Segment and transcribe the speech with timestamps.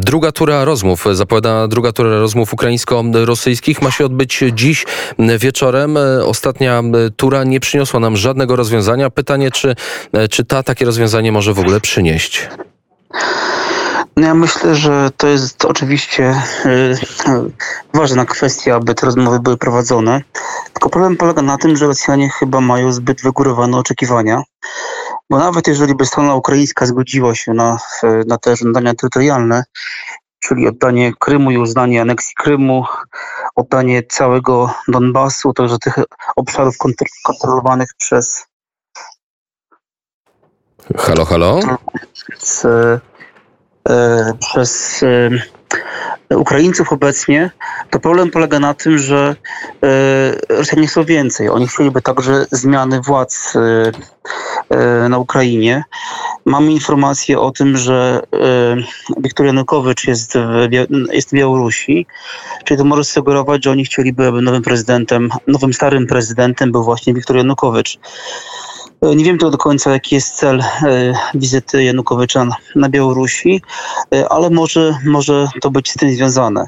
[0.00, 4.84] Druga tura rozmów, zapowiada druga tura rozmów ukraińsko-rosyjskich ma się odbyć dziś
[5.38, 5.98] wieczorem.
[6.24, 6.82] Ostatnia
[7.16, 9.10] tura nie przyniosła nam żadnego rozwiązania.
[9.10, 9.74] Pytanie, czy,
[10.30, 12.48] czy ta takie rozwiązanie może w ogóle przynieść?
[14.16, 16.94] No ja myślę, że to jest oczywiście y,
[17.94, 20.20] ważna kwestia, aby te rozmowy były prowadzone.
[20.72, 24.42] Tylko problem polega na tym, że Rosjanie chyba mają zbyt wygórowane oczekiwania.
[25.30, 27.78] Bo nawet jeżeli by strona ukraińska zgodziła się na,
[28.26, 29.64] na te żądania terytorialne,
[30.40, 32.84] czyli oddanie Krymu i uznanie aneksji Krymu,
[33.56, 35.94] oddanie całego Donbasu, także tych
[36.36, 36.74] obszarów
[37.24, 38.46] kontrolowanych przez.
[40.96, 41.60] Halo, halo?
[42.38, 42.64] Z,
[43.88, 47.50] e, przez e, Ukraińców obecnie,
[47.90, 49.36] to problem polega na tym, że
[49.82, 51.48] e, Rosjanie chcą więcej.
[51.48, 53.92] Oni chcieliby także zmiany władz E,
[55.08, 55.84] na Ukrainie.
[56.44, 58.76] Mamy informację o tym, że e,
[59.22, 62.06] Wiktor Janukowycz jest w, jest w Białorusi,
[62.64, 67.14] czyli to może sugerować, że oni chcieliby, aby nowym prezydentem, nowym starym prezydentem był właśnie
[67.14, 67.98] Wiktor Janukowycz.
[69.02, 70.62] E, nie wiem to do końca, jaki jest cel
[71.34, 73.62] wizyty Janukowycza na Białorusi,
[74.30, 76.66] ale może, może to być z tym związane.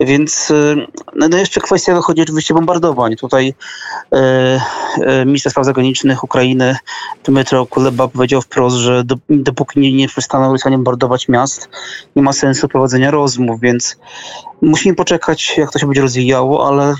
[0.00, 0.52] Więc
[1.16, 3.16] no jeszcze kwestia dochodzi oczywiście bombardowań.
[3.16, 3.54] Tutaj
[5.26, 6.76] minister spraw zagranicznych Ukrainy
[7.24, 11.68] Dmytro Kuleba powiedział wprost, że dopóki nie, nie przestaną Rosjanie bombardować miast,
[12.16, 13.96] nie ma sensu prowadzenia rozmów, więc
[14.62, 16.94] musimy poczekać, jak to się będzie rozwijało, ale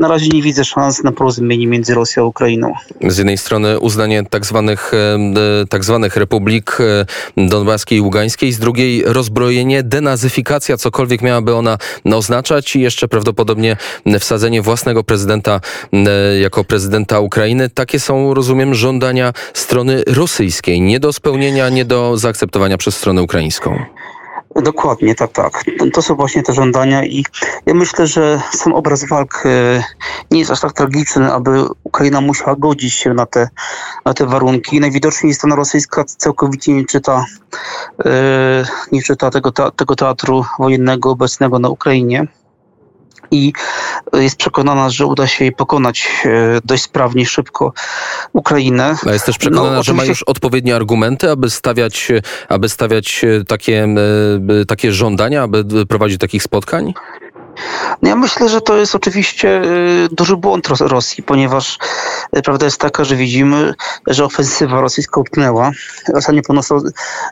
[0.00, 2.72] na razie nie widzę szans na porozumienie między Rosją a Ukrainą.
[3.08, 6.78] Z jednej strony uznanie tak zwanych, e, tak zwanych republik
[7.36, 13.76] e, donbaskiej i ługańskiej, z drugiej rozbrojenie, denazyfikacja, cokolwiek miałaby ona oznaczać i jeszcze prawdopodobnie
[14.20, 15.60] wsadzenie własnego prezydenta
[15.92, 17.70] e, jako prezydenta Ukrainy.
[17.70, 23.78] Takie są, rozumiem, żądania strony rosyjskiej, nie do spełnienia, nie do zaakceptowania przez stronę ukraińską.
[24.62, 25.64] Dokładnie, tak, tak.
[25.92, 27.24] To są właśnie te żądania i
[27.66, 29.84] ja myślę, że sam obraz walk e,
[30.30, 33.48] nie jest aż tak tragiczny, aby Ukraina musiała godzić się na te,
[34.04, 34.80] na te warunki.
[34.80, 37.24] Najwidoczniej strona rosyjska całkowicie nie czyta,
[38.04, 42.26] e, nie czyta tego, tego teatru wojennego obecnego na Ukrainie
[43.30, 43.52] i
[44.12, 47.72] jest przekonana, że uda się jej pokonać e, dość sprawnie, szybko
[48.32, 48.96] Ukrainę.
[49.06, 52.12] A jest też przekonana, no, że ma już odpowiednie argumenty, aby stawiać,
[52.48, 53.84] aby stawiać takie,
[54.60, 56.94] e, takie żądania, aby prowadzić takich spotkań?
[58.02, 61.78] No ja myślę, że to jest oczywiście y, duży błąd Rosji, ponieważ
[62.36, 63.74] y, prawda jest taka, że widzimy,
[64.06, 65.70] że ofensywa rosyjska utknęła.
[66.14, 66.80] Rosjanie ponoszą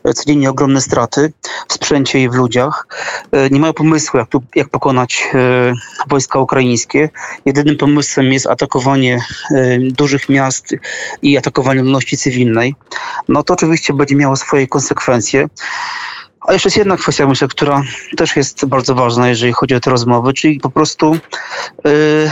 [0.09, 1.33] y, codziennie ogromne straty
[1.69, 2.87] w sprzęcie i w ludziach.
[3.50, 5.28] Nie mają pomysłu, jak, tu, jak pokonać
[6.09, 7.11] wojska ukraińskie.
[7.44, 9.21] Jedynym pomysłem jest atakowanie
[9.81, 10.75] dużych miast
[11.23, 12.75] i atakowanie ludności cywilnej.
[13.28, 15.49] No to oczywiście będzie miało swoje konsekwencje.
[16.47, 17.83] A jeszcze jest jedna kwestia, myślę, która
[18.17, 21.17] też jest bardzo ważna, jeżeli chodzi o te rozmowy, czyli po prostu
[21.84, 22.31] yy,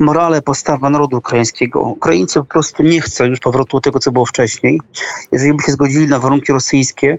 [0.00, 1.80] morale, postawa narodu ukraińskiego.
[1.80, 4.80] Ukraińcy po prostu nie chcą już powrotu do tego, co było wcześniej.
[5.32, 7.18] Jeżeli by się zgodzili na warunki rosyjskie,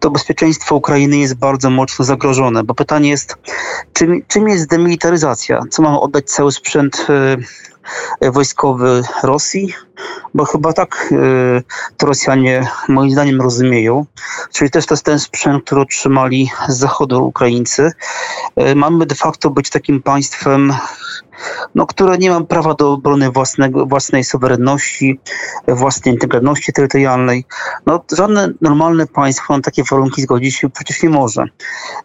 [0.00, 3.36] to bezpieczeństwo Ukrainy jest bardzo mocno zagrożone, bo pytanie jest,
[3.92, 5.62] czym, czym jest demilitaryzacja?
[5.70, 7.06] Co mamy oddać cały sprzęt
[8.20, 9.74] yy, wojskowy Rosji?
[10.34, 11.62] Bo chyba tak e,
[11.96, 14.06] to Rosjanie moim zdaniem rozumieją.
[14.52, 17.92] Czyli też to jest ten sprzęt, który otrzymali z zachodu Ukraińcy.
[18.56, 20.72] E, mamy de facto być takim państwem,
[21.74, 25.20] no, które nie ma prawa do obrony własnego, własnej suwerenności,
[25.68, 27.44] własnej integralności terytorialnej.
[27.86, 31.44] No, żadne normalne państwo na takie warunki zgodzić się przecież nie może.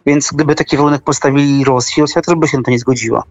[0.06, 3.22] Więc gdyby taki warunek postawili Rosji, Rosja też by się na to nie zgodziła.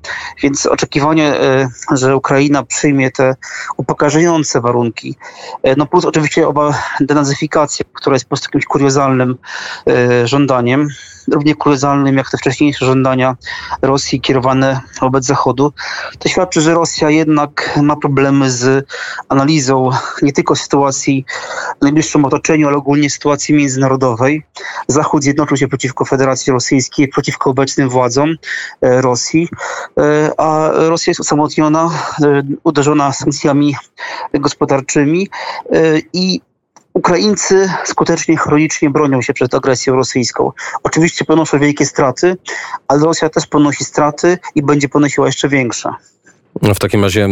[0.44, 3.36] Więc oczekiwanie, e, że Ukraina przyjmie te
[3.78, 5.16] upokarzające warunki.
[5.64, 9.38] E, no plus oczywiście oba denazyfikacja, która jest po prostu jakimś kuriozalnym
[9.88, 10.88] e, żądaniem,
[11.32, 13.36] równie kuriozalnym jak te wcześniejsze żądania
[13.82, 15.74] Rosji kierowane wobec Zachodu,
[16.20, 18.88] to świadczy, że Rosja jednak ma problemy z
[19.30, 19.90] analizą
[20.22, 21.26] nie tylko sytuacji
[21.80, 24.44] w najbliższym otoczeniu, ale ogólnie sytuacji międzynarodowej.
[24.88, 28.30] Zachód zjednoczył się przeciwko Federacji Rosyjskiej, przeciwko obecnym władzom
[28.82, 29.50] e, Rosji,
[30.38, 31.90] a Rosja jest osamotniona,
[32.64, 33.76] uderzona sankcjami
[34.34, 35.30] gospodarczymi
[36.14, 36.42] i
[36.96, 40.52] Ukraińcy skutecznie, chronicznie bronią się przed agresją rosyjską.
[40.84, 42.38] Oczywiście ponoszą wielkie straty,
[42.88, 45.90] ale Rosja też ponosi straty i będzie ponosiła jeszcze większe.
[46.62, 47.30] No, w takim razie,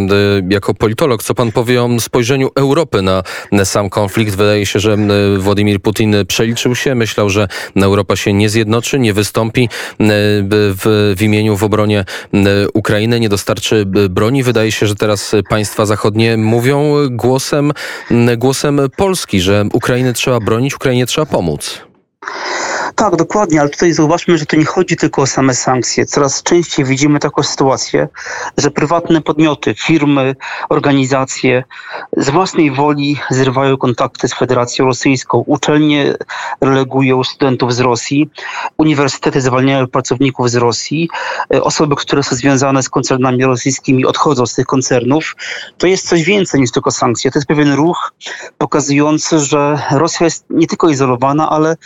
[0.50, 3.02] jako politolog, co pan powie o spojrzeniu Europy
[3.52, 4.36] na sam konflikt?
[4.36, 4.98] Wydaje się, że
[5.38, 11.58] Władimir Putin przeliczył się, myślał, że Europa się nie zjednoczy, nie wystąpi w, w imieniu,
[11.58, 12.06] w obronie
[12.74, 14.44] Ukrainy, nie dostarczy broni.
[14.44, 17.72] Wydaje się, że teraz państwa zachodnie mówią głosem,
[18.38, 21.81] głosem Polski, że Ukrainy trzeba bronić, Ukrainie trzeba pomóc.
[22.95, 26.06] Tak, dokładnie, ale tutaj zauważmy, że to nie chodzi tylko o same sankcje.
[26.06, 28.07] Coraz częściej widzimy taką sytuację,
[28.57, 30.36] że prywatne podmioty, firmy,
[30.69, 31.63] organizacje
[32.18, 35.44] z własnej woli zrywają kontakty z Federacją Rosyjską.
[35.48, 36.13] Uczelnie
[36.62, 38.30] relegują studentów z Rosji,
[38.78, 41.10] uniwersytety zwalniają pracowników z Rosji,
[41.54, 45.36] e, osoby, które są związane z koncernami rosyjskimi odchodzą z tych koncernów.
[45.78, 47.31] To jest coś więcej niż tylko sankcje.
[47.31, 48.13] To jest pewien ruch
[48.57, 51.78] pokazujący, że Rosja jest nie tylko izolowana, ale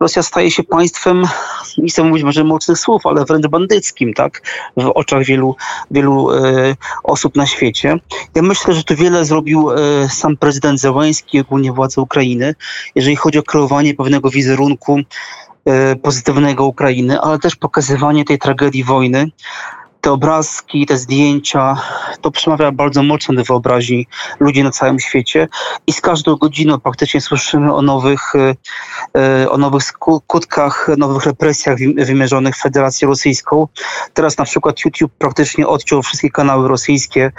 [0.00, 1.24] Rosja staje się państwem,
[1.78, 4.42] nie chcę mówić może mocnych słów, ale wręcz bandyckim, tak?
[4.76, 5.56] W oczach wielu,
[5.90, 7.96] wielu e, osób na świecie.
[8.34, 9.76] Ja myślę, że tu wiele zrobił e,
[10.08, 12.54] sam prezydent Zełański ogólnie władze Ukrainy,
[12.94, 15.00] jeżeli chodzi o kreowanie pewnego wizerunku
[15.64, 19.30] e, pozytywnego Ukrainy, ale też pokazywanie tej tragedii wojny
[20.00, 21.76] te obrazki, te zdjęcia,
[22.20, 24.06] to przemawia bardzo mocno do wyobraźni
[24.40, 25.48] ludzi na całym świecie
[25.86, 28.32] i z każdą godziną praktycznie słyszymy o nowych,
[29.16, 33.68] e, o nowych skutkach, nowych represjach wymierzonych w Federację Rosyjską.
[34.14, 37.32] Teraz na przykład YouTube praktycznie odciął wszystkie kanały rosyjskie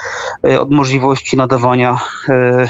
[0.46, 2.00] e, od możliwości nadawania
[2.30, 2.68] e,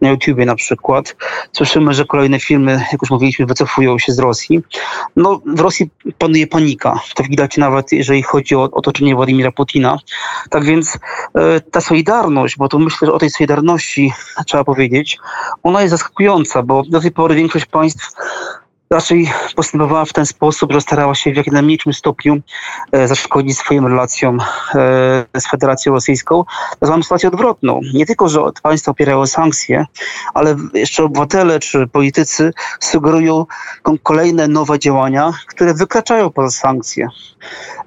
[0.00, 1.16] na YouTubie na przykład.
[1.52, 4.60] Słyszymy, że kolejne filmy, jak już mówiliśmy, wycofują się z Rosji.
[5.16, 7.00] No, w Rosji panuje panika.
[7.14, 9.98] To widać nawet, jeżeli chodzi o otoczenie Władimira Putina.
[10.50, 10.98] Tak więc
[11.34, 14.12] e, ta solidarność, bo tu myślę, że o tej solidarności
[14.46, 15.18] trzeba powiedzieć,
[15.62, 18.12] ona jest zaskakująca, bo do tej pory większość państw
[18.90, 22.40] raczej postępowała w ten sposób, że starała się w jak najmniejszym stopniu
[22.92, 24.44] e, zaszkodzić swoim relacjom e,
[25.40, 26.44] z Federacją Rosyjską.
[26.80, 27.80] Teraz mamy sytuację odwrotną.
[27.94, 29.84] Nie tylko, że państwa opierają sankcje,
[30.34, 33.46] ale jeszcze obywatele czy politycy sugerują
[34.02, 37.08] kolejne nowe działania, które wykraczają poza sankcje.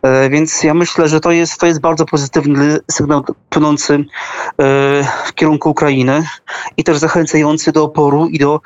[0.01, 4.05] E, więc ja myślę, że to jest, to jest bardzo pozytywny sygnał płynący
[5.25, 6.27] w kierunku Ukrainy
[6.77, 8.59] i też zachęcający do oporu i do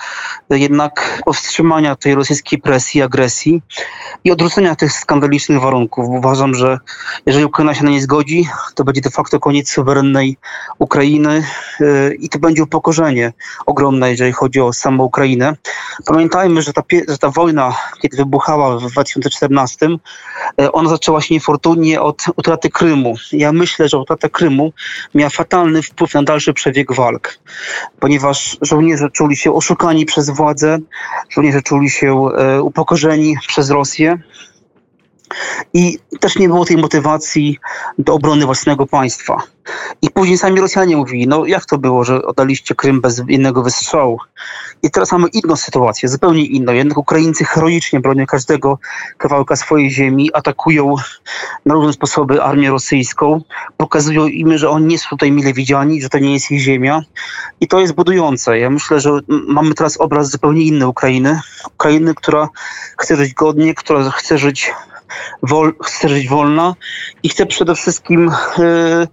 [0.50, 3.62] jednak powstrzymania tej rosyjskiej presji, agresji
[4.24, 6.06] i odrzucenia tych skandalicznych warunków.
[6.10, 6.80] Uważam, że
[7.26, 10.38] jeżeli Ukraina się na nie zgodzi, to będzie de facto koniec suwerennej
[10.80, 11.44] Ukrainy
[11.80, 13.34] yy, i to będzie upokorzenie
[13.66, 15.56] ogromne, jeżeli chodzi o samą Ukrainę.
[16.06, 19.88] Pamiętajmy, że ta, że ta wojna, kiedy wybuchała w 2014,
[20.58, 23.16] yy, ona zaczęła się niefortunnie od utraty Krymu.
[23.32, 24.74] Ja myślę, że utrata Krymu
[25.16, 27.40] miała fatalny wpływ na dalszy przebieg walk,
[28.00, 30.78] ponieważ żołnierze czuli się oszukani przez władze,
[31.30, 32.15] żołnierze czuli się
[32.62, 34.18] upokorzeni przez Rosję.
[35.74, 37.60] I też nie było tej motywacji
[37.98, 39.44] do obrony własnego państwa.
[40.02, 44.20] I później sami Rosjanie mówili, no jak to było, że oddaliście Krym bez innego wystrzału.
[44.84, 46.74] I teraz mamy inną sytuację, zupełnie inną.
[46.74, 48.80] Jednak Ukraińcy heroicznie bronią każdego
[49.18, 50.96] kawałka swojej ziemi, atakują
[51.66, 53.42] na różne sposoby armię rosyjską,
[53.78, 57.02] pokazują im, że oni nie są tutaj mile widziani, że to nie jest ich ziemia.
[57.62, 58.60] I to jest budujące.
[58.60, 61.40] Ja myślę, że mamy teraz obraz zupełnie inny Ukrainy.
[61.74, 62.50] Ukrainy, która
[62.98, 64.72] chce żyć godnie, która chce żyć
[65.44, 66.76] wol, chce żyć wolna
[67.24, 69.08] i chce przede wszystkim e,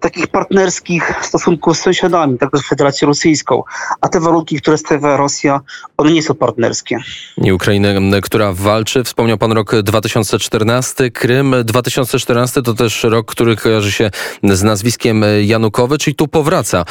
[0.00, 3.62] takich partnerskich stosunków z sąsiadami, także z Federacją Rosyjską.
[4.00, 5.60] A te warunki, które stawia Rosja,
[5.96, 6.98] one nie są partnerskie.
[7.36, 7.88] I Ukraina,
[8.22, 14.10] która walczy, wspomniał pan rok 2014, Krym 2014 to też rok, który kojarzy się
[14.42, 16.84] z nazwiskiem Janukowycz i tu powraca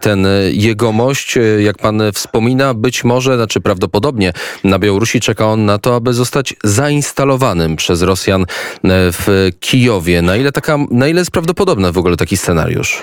[0.00, 1.38] ten jegomość.
[1.58, 4.32] Jak pan wspomina, być może, znaczy prawdopodobnie
[4.64, 8.44] na Białorusi czeka on na to, aby zostać zainstalowanym przez Rosjan
[8.84, 10.22] w Kijowie.
[10.22, 13.02] Na ile, taka, na ile jest prawdopodobne w ogóle taki scenariusz?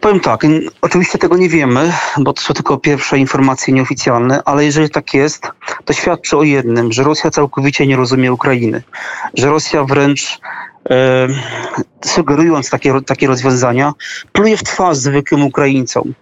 [0.00, 0.46] Powiem tak,
[0.80, 5.48] oczywiście tego nie wiemy, bo to są tylko pierwsze informacje nieoficjalne, ale jeżeli tak jest,
[5.84, 8.82] to świadczy o jednym, że Rosja całkowicie nie rozumie Ukrainy,
[9.34, 10.38] że Rosja wręcz
[10.90, 11.28] e,
[12.04, 13.92] sugerując takie, takie rozwiązania,
[14.32, 16.14] pluje w twarz zwykłym Ukraińcom,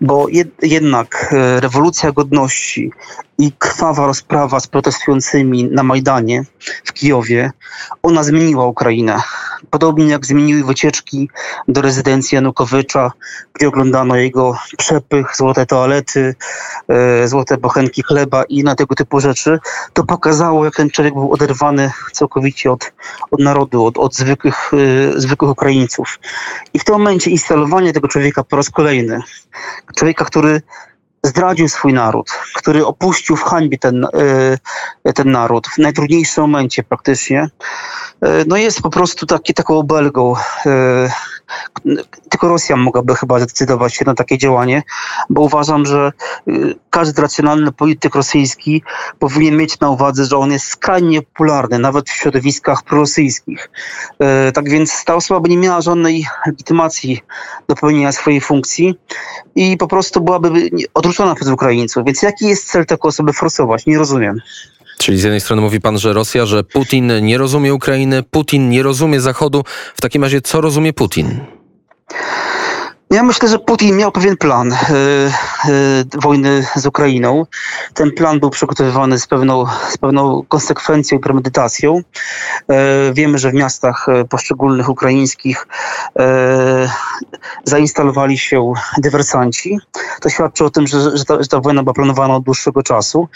[0.00, 2.92] bo jed, jednak e, rewolucja godności
[3.38, 6.42] i krwawa rozprawa z protestującymi na Majdanie
[6.84, 7.50] w Kijowie,
[8.02, 9.22] ona zmieniła Ukrainę.
[9.70, 11.30] Podobnie jak zmieniły wycieczki
[11.68, 13.12] do rezydencji Janukowycza,
[13.52, 16.34] gdzie oglądano jego przepych, złote toalety,
[16.88, 19.58] e, złote bochenki chleba i na tego typu rzeczy,
[19.92, 22.92] to pokazało, jak ten człowiek był oderwany całkowicie od,
[23.30, 26.18] od narodu, od, od zwykłych, e, zwykłych Ukraińców.
[26.74, 29.20] I w tym momencie instalowanie tego człowieka po raz kolejny,
[29.96, 30.62] człowieka, który
[31.22, 34.06] zdradził swój naród, który opuścił w hańbie ten,
[35.04, 37.48] e, ten naród w najtrudniejszym momencie praktycznie,
[38.20, 40.34] e, no jest po prostu taki, taką obelgą.
[42.30, 44.82] Tylko Rosja mogłaby chyba zdecydować się na takie działanie,
[45.30, 46.12] bo uważam, że
[46.90, 48.82] każdy racjonalny polityk rosyjski
[49.18, 53.70] powinien mieć na uwadze, że on jest skrajnie popularny, nawet w środowiskach prorosyjskich.
[54.54, 57.20] Tak więc ta osoba by nie miała żadnej legitymacji
[57.68, 58.98] do pełnienia swojej funkcji
[59.54, 62.04] i po prostu byłaby odrzucona przez Ukraińców.
[62.06, 63.86] Więc jaki jest cel taką osobę forsować?
[63.86, 64.40] Nie rozumiem.
[64.98, 68.82] Czyli z jednej strony mówi pan, że Rosja, że Putin nie rozumie Ukrainy, Putin nie
[68.82, 69.64] rozumie Zachodu.
[69.94, 71.40] W takim razie co rozumie Putin?
[73.10, 74.76] Ja myślę, że Putin miał pewien plan y,
[75.68, 77.46] y, wojny z Ukrainą.
[77.94, 81.98] Ten plan był przygotowywany z pewną, z pewną konsekwencją i premedytacją.
[81.98, 82.04] Y,
[83.12, 85.66] wiemy, że w miastach poszczególnych ukraińskich
[87.64, 89.78] zainstalowali się dywersanci.
[90.20, 93.28] To świadczy o tym, że, że, ta, że ta wojna była planowana od dłuższego czasu.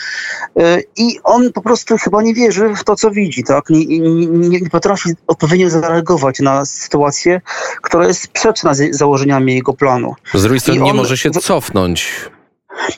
[0.97, 3.45] I on po prostu chyba nie wierzy w to, co widzi.
[3.45, 3.71] Tak?
[3.71, 7.41] Nie, nie, nie potrafi odpowiednio zareagować na sytuację,
[7.83, 10.14] która jest sprzeczna z założeniami jego planu.
[10.35, 12.31] Z drugiej strony nie może się cofnąć.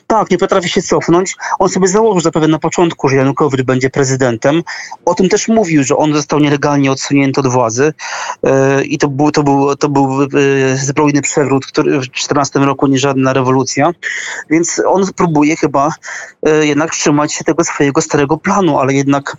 [0.07, 1.35] Tak, nie potrafi się cofnąć.
[1.59, 4.63] On sobie założył zapewne na początku, że Janukowicz będzie prezydentem.
[5.05, 7.93] O tym też mówił, że on został nielegalnie odsunięty od władzy
[8.43, 12.87] yy, i to był, to był, to był yy, zbrojny przewrót, który w 2014 roku
[12.87, 13.91] nie żadna rewolucja.
[14.49, 15.89] Więc on próbuje chyba
[16.43, 19.37] yy, jednak trzymać się tego swojego starego planu, ale jednak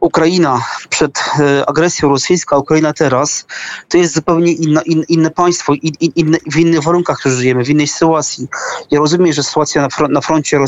[0.00, 0.60] Ukraina
[0.94, 1.24] przed
[1.66, 3.46] agresją rosyjską, Ukraina teraz,
[3.88, 7.86] to jest zupełnie in, inne państwo, in, in, w innych warunkach też żyjemy, w innej
[7.86, 8.48] sytuacji.
[8.90, 10.58] Ja rozumiem, że sytuacja na, na, froncie,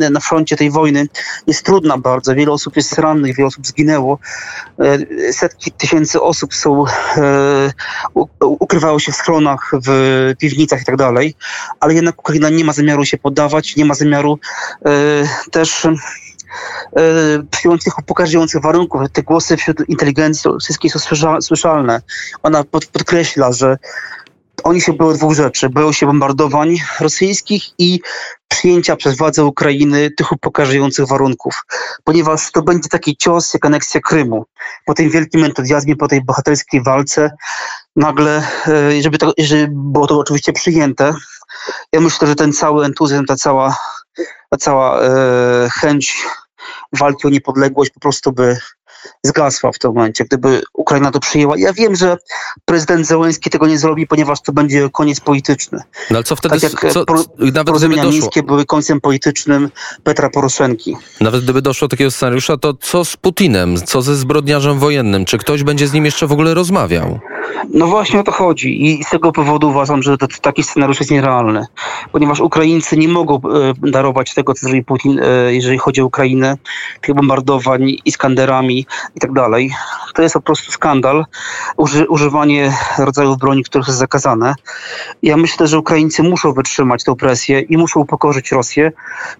[0.00, 1.08] y, na froncie tej wojny
[1.46, 2.34] jest trudna bardzo.
[2.34, 4.18] Wiele osób jest rannych, wiele osób zginęło.
[4.78, 6.84] E, setki tysięcy osób są,
[7.16, 11.34] e, się w schronach, w piwnicach i tak dalej,
[11.80, 14.38] ale jednak Ukraina nie ma zamiaru się poddawać, nie ma zamiaru
[14.84, 14.90] e,
[15.50, 15.86] też
[17.50, 19.00] przyjąć tych upokarzających warunków.
[19.12, 20.98] Te głosy wśród inteligencji wszystkie są
[21.40, 22.02] słyszalne.
[22.42, 23.76] Ona pod, podkreśla, że
[24.64, 25.70] oni się boją dwóch rzeczy.
[25.70, 28.00] Boją się bombardowań rosyjskich i
[28.48, 31.54] przyjęcia przez władze Ukrainy tych upokarzających warunków.
[32.04, 34.44] Ponieważ to będzie taki cios jak aneksja Krymu.
[34.86, 37.30] Po tym wielkim entuzjazmie, po tej bohaterskiej walce,
[37.96, 41.14] nagle, e, żeby, to, żeby było to oczywiście przyjęte,
[41.92, 43.76] ja myślę, że ten cały entuzjazm, ta cała,
[44.50, 45.08] ta cała e,
[45.72, 46.26] chęć
[46.92, 48.56] walki o niepodległość po prostu by
[49.24, 51.54] zgasła w tym momencie, gdyby Ukraina to przyjęła.
[51.58, 52.16] Ja wiem, że
[52.64, 55.78] prezydent Zełenski tego nie zrobi, ponieważ to będzie koniec polityczny.
[56.10, 56.60] No ale co wtedy...
[56.60, 59.70] Tak jak co, pro, nawet gdyby doszło, mińskie były końcem politycznym
[60.02, 60.96] Petra Poroszenki.
[61.20, 63.76] Nawet gdyby doszło do takiego scenariusza, to co z Putinem?
[63.76, 65.24] Co ze zbrodniarzem wojennym?
[65.24, 67.20] Czy ktoś będzie z nim jeszcze w ogóle rozmawiał?
[67.70, 71.66] No właśnie o to chodzi i z tego powodu uważam, że taki scenariusz jest nierealny,
[72.12, 76.56] ponieważ Ukraińcy nie mogą e, darować tego, co zrobi Putin, e, jeżeli chodzi o Ukrainę,
[77.00, 79.74] tych bombardowań Iskanderami i tak dalej.
[80.14, 81.24] To jest po prostu skandal,
[81.76, 84.54] uży, używanie rodzajów broni, których jest zakazane.
[85.22, 88.92] Ja myślę, że Ukraińcy muszą wytrzymać tę presję i muszą upokorzyć Rosję,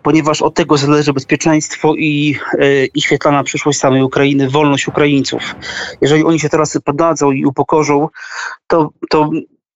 [0.02, 5.42] ponieważ od tego zależy bezpieczeństwo i, e, i świetlana przyszłość samej Ukrainy, wolność Ukraińców.
[6.00, 8.08] Jeżeli oni się teraz poddadzą i upokorzą,
[8.66, 9.30] to, to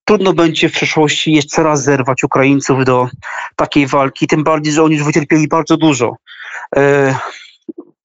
[0.04, 3.08] trudno będzie w przyszłości jeszcze raz zerwać Ukraińców do
[3.56, 6.16] takiej walki, tym bardziej, że oni już wycierpieli bardzo dużo.
[6.76, 7.14] E,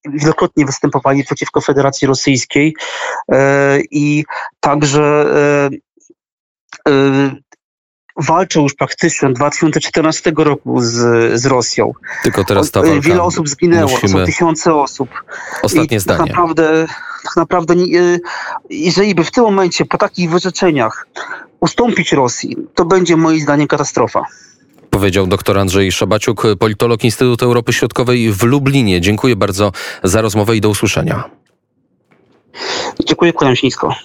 [0.05, 2.75] wielokrotnie występowali przeciwko Federacji Rosyjskiej
[3.31, 4.25] e, i
[4.59, 5.25] także
[6.85, 7.35] e, e,
[8.17, 10.91] walczą już praktycznie od 2014 roku z,
[11.41, 11.93] z Rosją.
[12.23, 14.09] Tylko teraz ta walka Wiele osób zginęło, musimy...
[14.09, 15.09] są tysiące osób.
[15.63, 16.17] Ostatnie I tak zdanie.
[16.17, 16.87] Tak naprawdę,
[17.23, 17.75] tak naprawdę,
[18.69, 21.07] jeżeli by w tym momencie po takich wyrzeczeniach
[21.59, 24.25] ustąpić Rosji, to będzie moim zdaniem katastrofa.
[24.89, 29.01] Powiedział dr Andrzej Szabaciuk, politolog Instytutu Europy Środkowej w Lublinie.
[29.01, 29.71] Dziękuję bardzo
[30.03, 31.23] za rozmowę i do usłyszenia.
[33.05, 33.95] Dziękuję, kłaniam się nisko.